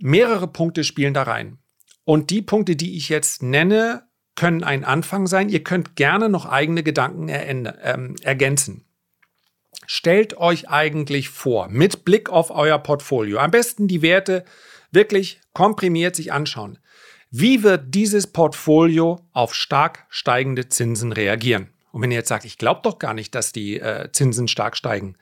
Mehrere 0.00 0.48
Punkte 0.48 0.84
spielen 0.84 1.14
da 1.14 1.22
rein. 1.22 1.58
Und 2.04 2.30
die 2.30 2.42
Punkte, 2.42 2.76
die 2.76 2.96
ich 2.96 3.08
jetzt 3.08 3.42
nenne, 3.42 4.06
können 4.36 4.62
ein 4.62 4.84
Anfang 4.84 5.26
sein. 5.26 5.48
Ihr 5.48 5.64
könnt 5.64 5.96
gerne 5.96 6.28
noch 6.28 6.46
eigene 6.46 6.82
Gedanken 6.82 7.28
ähm, 7.28 8.16
ergänzen. 8.22 8.84
Stellt 9.86 10.36
euch 10.38 10.68
eigentlich 10.68 11.28
vor, 11.28 11.68
mit 11.68 12.04
Blick 12.04 12.30
auf 12.30 12.50
euer 12.50 12.78
Portfolio, 12.78 13.38
am 13.38 13.50
besten 13.50 13.86
die 13.86 14.02
Werte 14.02 14.44
wirklich 14.90 15.40
komprimiert 15.52 16.16
sich 16.16 16.32
anschauen. 16.32 16.78
Wie 17.30 17.62
wird 17.62 17.94
dieses 17.94 18.28
Portfolio 18.28 19.20
auf 19.32 19.54
stark 19.54 20.06
steigende 20.08 20.68
Zinsen 20.68 21.12
reagieren? 21.12 21.73
Und 21.94 22.02
wenn 22.02 22.10
ihr 22.10 22.16
jetzt 22.16 22.28
sagt, 22.28 22.44
ich 22.44 22.58
glaube 22.58 22.80
doch 22.82 22.98
gar 22.98 23.14
nicht, 23.14 23.36
dass 23.36 23.52
die 23.52 23.78
äh, 23.78 24.10
Zinsen 24.10 24.48
stark 24.48 24.76
steigen, 24.76 25.14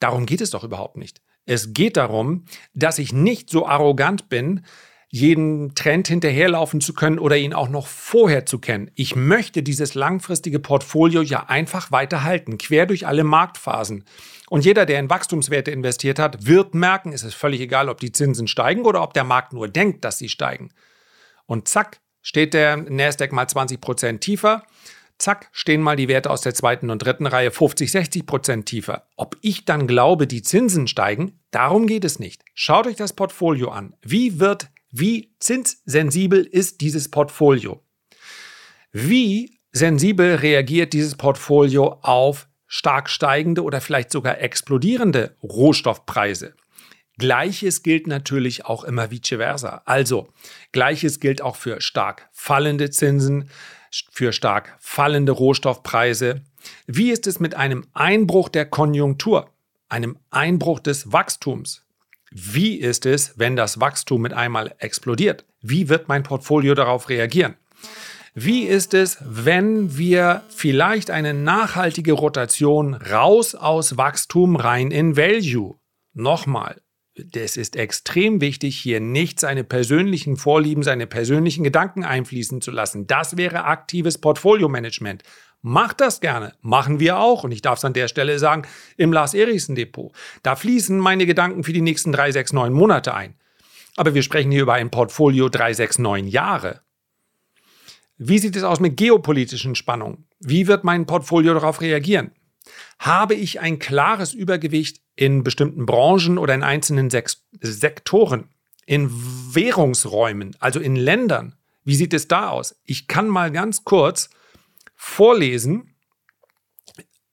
darum 0.00 0.26
geht 0.26 0.42
es 0.42 0.50
doch 0.50 0.62
überhaupt 0.62 0.98
nicht. 0.98 1.22
Es 1.46 1.72
geht 1.72 1.96
darum, 1.96 2.44
dass 2.74 2.98
ich 2.98 3.14
nicht 3.14 3.48
so 3.48 3.66
arrogant 3.66 4.28
bin, 4.28 4.66
jeden 5.08 5.74
Trend 5.74 6.06
hinterherlaufen 6.08 6.82
zu 6.82 6.92
können 6.92 7.18
oder 7.18 7.38
ihn 7.38 7.54
auch 7.54 7.70
noch 7.70 7.86
vorher 7.86 8.44
zu 8.44 8.58
kennen. 8.58 8.90
Ich 8.94 9.16
möchte 9.16 9.62
dieses 9.62 9.94
langfristige 9.94 10.58
Portfolio 10.58 11.22
ja 11.22 11.44
einfach 11.46 11.90
weiterhalten, 11.90 12.58
quer 12.58 12.84
durch 12.84 13.06
alle 13.06 13.24
Marktphasen. 13.24 14.04
Und 14.50 14.66
jeder, 14.66 14.84
der 14.84 15.00
in 15.00 15.08
Wachstumswerte 15.08 15.70
investiert 15.70 16.18
hat, 16.18 16.44
wird 16.44 16.74
merken, 16.74 17.14
es 17.14 17.22
ist 17.22 17.32
völlig 17.32 17.62
egal, 17.62 17.88
ob 17.88 17.98
die 17.98 18.12
Zinsen 18.12 18.46
steigen 18.46 18.82
oder 18.82 19.02
ob 19.02 19.14
der 19.14 19.24
Markt 19.24 19.54
nur 19.54 19.68
denkt, 19.68 20.04
dass 20.04 20.18
sie 20.18 20.28
steigen. 20.28 20.68
Und 21.46 21.66
zack, 21.66 22.00
steht 22.20 22.52
der 22.52 22.76
Nasdaq 22.76 23.32
mal 23.32 23.48
20 23.48 23.80
Prozent 23.80 24.20
tiefer 24.20 24.64
zack, 25.24 25.48
stehen 25.52 25.80
mal 25.80 25.96
die 25.96 26.08
Werte 26.08 26.30
aus 26.30 26.42
der 26.42 26.54
zweiten 26.54 26.90
und 26.90 26.98
dritten 26.98 27.26
Reihe 27.26 27.50
50, 27.50 27.90
60 27.90 28.26
Prozent 28.26 28.66
tiefer. 28.66 29.08
Ob 29.16 29.36
ich 29.40 29.64
dann 29.64 29.86
glaube, 29.86 30.26
die 30.26 30.42
Zinsen 30.42 30.86
steigen, 30.86 31.40
darum 31.50 31.86
geht 31.86 32.04
es 32.04 32.18
nicht. 32.18 32.44
Schaut 32.52 32.86
euch 32.86 32.96
das 32.96 33.14
Portfolio 33.14 33.70
an. 33.70 33.94
Wie 34.02 34.38
wird, 34.38 34.68
wie 34.90 35.34
zinssensibel 35.40 36.44
ist 36.44 36.82
dieses 36.82 37.10
Portfolio? 37.10 37.82
Wie 38.92 39.58
sensibel 39.72 40.36
reagiert 40.36 40.92
dieses 40.92 41.16
Portfolio 41.16 41.98
auf 42.02 42.46
stark 42.66 43.08
steigende 43.08 43.62
oder 43.62 43.80
vielleicht 43.80 44.12
sogar 44.12 44.40
explodierende 44.40 45.36
Rohstoffpreise? 45.42 46.54
Gleiches 47.16 47.82
gilt 47.82 48.08
natürlich 48.08 48.66
auch 48.66 48.84
immer 48.84 49.10
vice 49.10 49.36
versa. 49.36 49.82
Also, 49.84 50.28
gleiches 50.72 51.20
gilt 51.20 51.42
auch 51.42 51.56
für 51.56 51.80
stark 51.80 52.28
fallende 52.32 52.90
Zinsen, 52.90 53.48
für 54.12 54.32
stark 54.32 54.76
fallende 54.80 55.32
Rohstoffpreise? 55.32 56.42
Wie 56.86 57.10
ist 57.10 57.26
es 57.26 57.40
mit 57.40 57.54
einem 57.54 57.86
Einbruch 57.92 58.48
der 58.48 58.66
Konjunktur, 58.66 59.50
einem 59.88 60.18
Einbruch 60.30 60.80
des 60.80 61.12
Wachstums? 61.12 61.84
Wie 62.30 62.76
ist 62.76 63.06
es, 63.06 63.38
wenn 63.38 63.54
das 63.54 63.80
Wachstum 63.80 64.22
mit 64.22 64.32
einmal 64.32 64.74
explodiert? 64.78 65.44
Wie 65.60 65.88
wird 65.88 66.08
mein 66.08 66.24
Portfolio 66.24 66.74
darauf 66.74 67.08
reagieren? 67.08 67.56
Wie 68.34 68.64
ist 68.64 68.94
es, 68.94 69.18
wenn 69.20 69.96
wir 69.96 70.42
vielleicht 70.48 71.12
eine 71.12 71.32
nachhaltige 71.32 72.14
Rotation 72.14 72.94
raus 72.94 73.54
aus 73.54 73.96
Wachstum 73.96 74.56
rein 74.56 74.90
in 74.90 75.16
Value? 75.16 75.78
Nochmal, 76.14 76.80
es 77.32 77.56
ist 77.56 77.76
extrem 77.76 78.40
wichtig, 78.40 78.76
hier 78.76 79.00
nicht 79.00 79.38
seine 79.38 79.64
persönlichen 79.64 80.36
Vorlieben, 80.36 80.82
seine 80.82 81.06
persönlichen 81.06 81.62
Gedanken 81.62 82.04
einfließen 82.04 82.60
zu 82.60 82.70
lassen. 82.70 83.06
Das 83.06 83.36
wäre 83.36 83.64
aktives 83.64 84.18
Portfolio-Management. 84.18 85.22
Macht 85.62 86.00
das 86.00 86.20
gerne. 86.20 86.54
Machen 86.60 87.00
wir 87.00 87.18
auch. 87.18 87.44
Und 87.44 87.52
ich 87.52 87.62
darf 87.62 87.78
es 87.78 87.84
an 87.84 87.94
der 87.94 88.08
Stelle 88.08 88.38
sagen, 88.38 88.66
im 88.96 89.12
Lars 89.12 89.32
Erichsen 89.32 89.74
Depot. 89.74 90.12
Da 90.42 90.56
fließen 90.56 90.98
meine 90.98 91.24
Gedanken 91.24 91.64
für 91.64 91.72
die 91.72 91.80
nächsten 91.80 92.12
drei, 92.12 92.32
sechs, 92.32 92.52
neun 92.52 92.72
Monate 92.72 93.14
ein. 93.14 93.34
Aber 93.96 94.14
wir 94.14 94.22
sprechen 94.22 94.50
hier 94.50 94.62
über 94.62 94.74
ein 94.74 94.90
Portfolio 94.90 95.48
drei, 95.48 95.72
sechs, 95.72 95.98
neun 95.98 96.26
Jahre. 96.26 96.82
Wie 98.18 98.38
sieht 98.38 98.56
es 98.56 98.64
aus 98.64 98.80
mit 98.80 98.96
geopolitischen 98.96 99.74
Spannungen? 99.74 100.26
Wie 100.40 100.66
wird 100.66 100.84
mein 100.84 101.06
Portfolio 101.06 101.54
darauf 101.54 101.80
reagieren? 101.80 102.32
Habe 102.98 103.34
ich 103.34 103.60
ein 103.60 103.78
klares 103.78 104.34
Übergewicht 104.34 105.03
in 105.16 105.44
bestimmten 105.44 105.86
Branchen 105.86 106.38
oder 106.38 106.54
in 106.54 106.62
einzelnen 106.62 107.10
Sek 107.10 107.30
Sektoren, 107.60 108.48
in 108.86 109.10
Währungsräumen, 109.10 110.56
also 110.58 110.80
in 110.80 110.96
Ländern? 110.96 111.54
Wie 111.84 111.94
sieht 111.94 112.14
es 112.14 112.28
da 112.28 112.48
aus? 112.48 112.80
Ich 112.84 113.08
kann 113.08 113.28
mal 113.28 113.50
ganz 113.50 113.84
kurz 113.84 114.30
vorlesen. 114.94 115.94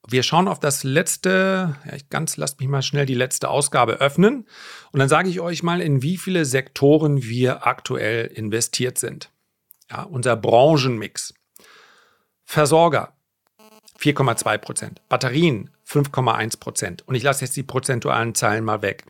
Wir 0.08 0.24
schauen 0.24 0.48
auf 0.48 0.60
das 0.60 0.84
letzte, 0.84 1.78
ja, 1.86 1.94
ich 1.96 2.10
ganz 2.10 2.36
lasst 2.36 2.60
mich 2.60 2.68
mal 2.68 2.82
schnell 2.82 3.06
die 3.06 3.14
letzte 3.14 3.50
Ausgabe 3.50 3.94
öffnen 3.94 4.48
und 4.92 5.00
dann 5.00 5.10
sage 5.10 5.30
ich 5.30 5.40
euch 5.40 5.64
mal, 5.64 5.80
in 5.80 6.02
wie 6.02 6.18
viele 6.18 6.44
Sektoren 6.44 7.24
wir 7.24 7.66
aktuell 7.66 8.26
investiert 8.28 8.98
sind. 8.98 9.32
Ja, 9.90 10.04
unser 10.04 10.36
Branchenmix. 10.36 11.34
Versorger 12.44 13.14
4,2 14.02 14.58
Prozent. 14.58 15.02
Batterien 15.10 15.70
5,1 15.88 16.60
Prozent. 16.60 17.08
Und 17.08 17.16
ich 17.16 17.24
lasse 17.24 17.46
jetzt 17.46 17.56
die 17.56 17.64
prozentualen 17.64 18.34
Zahlen 18.34 18.64
mal 18.64 18.82
weg. 18.82 19.06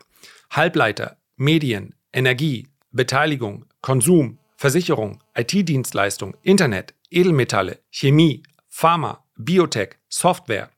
Halbleiter, 0.49 1.17
Medien, 1.37 1.95
Energie, 2.11 2.67
Beteiligung, 2.91 3.65
Konsum, 3.81 4.37
Versicherung, 4.57 5.19
IT-Dienstleistung, 5.33 6.35
Internet, 6.43 6.93
Edelmetalle, 7.09 7.79
Chemie, 7.89 8.43
Pharma, 8.67 9.23
Biotech, 9.37 9.97
Software. 10.09 10.69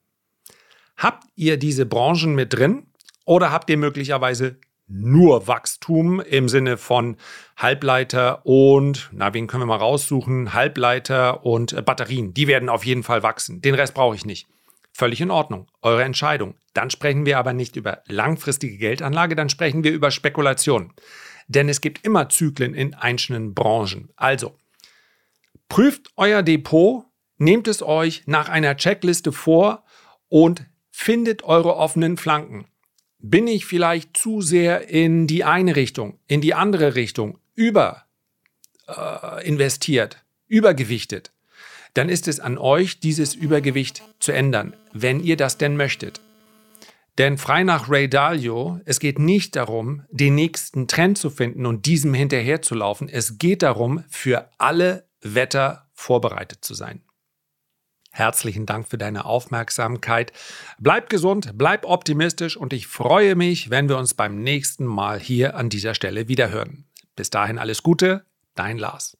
Habt 0.96 1.24
ihr 1.34 1.56
diese 1.56 1.84
Branchen 1.84 2.34
mit 2.34 2.54
drin 2.54 2.86
oder 3.24 3.50
habt 3.50 3.68
ihr 3.68 3.76
möglicherweise 3.76 4.56
nur 4.86 5.46
Wachstum 5.46 6.20
im 6.20 6.48
Sinne 6.48 6.76
von 6.76 7.16
Halbleiter 7.56 8.44
und, 8.44 9.08
na, 9.12 9.32
wen 9.32 9.46
können 9.46 9.62
wir 9.62 9.66
mal 9.66 9.76
raussuchen? 9.76 10.52
Halbleiter 10.52 11.44
und 11.44 11.72
äh, 11.72 11.82
Batterien. 11.82 12.34
Die 12.34 12.46
werden 12.46 12.68
auf 12.68 12.84
jeden 12.84 13.02
Fall 13.02 13.22
wachsen. 13.22 13.60
Den 13.60 13.74
Rest 13.74 13.94
brauche 13.94 14.14
ich 14.14 14.26
nicht. 14.26 14.46
Völlig 14.92 15.20
in 15.20 15.30
Ordnung. 15.30 15.66
Eure 15.82 16.04
Entscheidung. 16.04 16.54
Dann 16.72 16.90
sprechen 16.90 17.26
wir 17.26 17.38
aber 17.38 17.52
nicht 17.52 17.76
über 17.76 18.02
langfristige 18.06 18.76
Geldanlage, 18.76 19.34
dann 19.34 19.48
sprechen 19.48 19.84
wir 19.84 19.92
über 19.92 20.10
Spekulation. 20.10 20.92
Denn 21.48 21.68
es 21.68 21.80
gibt 21.80 22.04
immer 22.04 22.28
Zyklen 22.28 22.74
in 22.74 22.94
einzelnen 22.94 23.54
Branchen. 23.54 24.10
Also, 24.16 24.56
prüft 25.68 26.08
euer 26.16 26.42
Depot, 26.42 27.04
nehmt 27.38 27.68
es 27.68 27.82
euch 27.82 28.22
nach 28.26 28.48
einer 28.48 28.76
Checkliste 28.76 29.32
vor 29.32 29.84
und 30.28 30.66
findet 30.90 31.42
eure 31.42 31.76
offenen 31.76 32.16
Flanken. 32.16 32.66
Bin 33.26 33.46
ich 33.46 33.64
vielleicht 33.64 34.18
zu 34.18 34.42
sehr 34.42 34.90
in 34.90 35.26
die 35.26 35.44
eine 35.44 35.76
Richtung, 35.76 36.18
in 36.26 36.42
die 36.42 36.52
andere 36.52 36.94
Richtung 36.94 37.38
über 37.54 38.04
äh, 38.86 39.48
investiert, 39.48 40.22
übergewichtet, 40.46 41.32
dann 41.94 42.10
ist 42.10 42.28
es 42.28 42.38
an 42.38 42.58
euch, 42.58 43.00
dieses 43.00 43.34
Übergewicht 43.34 44.02
zu 44.20 44.32
ändern, 44.32 44.76
wenn 44.92 45.20
ihr 45.20 45.38
das 45.38 45.56
denn 45.56 45.74
möchtet. 45.74 46.20
Denn 47.16 47.38
frei 47.38 47.64
nach 47.64 47.88
Ray 47.88 48.10
Dalio, 48.10 48.80
es 48.84 49.00
geht 49.00 49.18
nicht 49.18 49.56
darum, 49.56 50.02
den 50.10 50.34
nächsten 50.34 50.86
Trend 50.86 51.16
zu 51.16 51.30
finden 51.30 51.64
und 51.64 51.86
diesem 51.86 52.12
hinterherzulaufen. 52.12 53.08
Es 53.08 53.38
geht 53.38 53.62
darum, 53.62 54.04
für 54.10 54.50
alle 54.58 55.08
Wetter 55.22 55.88
vorbereitet 55.94 56.62
zu 56.62 56.74
sein. 56.74 57.00
Herzlichen 58.16 58.64
Dank 58.64 58.86
für 58.86 58.96
deine 58.96 59.24
Aufmerksamkeit. 59.24 60.32
Bleib 60.78 61.10
gesund, 61.10 61.50
bleib 61.54 61.84
optimistisch 61.84 62.56
und 62.56 62.72
ich 62.72 62.86
freue 62.86 63.34
mich, 63.34 63.70
wenn 63.70 63.88
wir 63.88 63.98
uns 63.98 64.14
beim 64.14 64.40
nächsten 64.40 64.86
Mal 64.86 65.18
hier 65.18 65.56
an 65.56 65.68
dieser 65.68 65.94
Stelle 65.94 66.28
wiederhören. 66.28 66.84
Bis 67.16 67.30
dahin 67.30 67.58
alles 67.58 67.82
Gute, 67.82 68.24
dein 68.54 68.78
Lars. 68.78 69.18